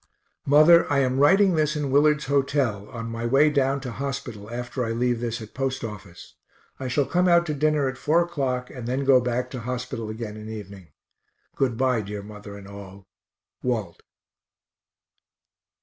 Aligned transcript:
Mother, 0.47 0.91
I 0.91 0.97
am 1.01 1.19
writing 1.19 1.53
this 1.53 1.75
in 1.75 1.91
Willard's 1.91 2.25
hotel, 2.25 2.87
on 2.89 3.11
my 3.11 3.23
way 3.27 3.51
down 3.51 3.79
to 3.81 3.91
hospital 3.91 4.49
after 4.49 4.83
I 4.83 4.93
leave 4.93 5.19
this 5.19 5.43
at 5.43 5.53
post 5.53 5.83
office. 5.83 6.33
I 6.79 6.87
shall 6.87 7.05
come 7.05 7.27
out 7.27 7.45
to 7.45 7.53
dinner 7.53 7.87
at 7.87 7.99
4 7.99 8.23
o'clock 8.23 8.71
and 8.71 8.87
then 8.87 9.05
go 9.05 9.21
back 9.21 9.51
to 9.51 9.59
hospital 9.59 10.09
again 10.09 10.37
in 10.37 10.49
evening. 10.49 10.87
Good 11.55 11.77
bye, 11.77 12.01
dear 12.01 12.23
mother 12.23 12.57
and 12.57 12.67
all. 12.67 13.05
WALT. 13.61 14.01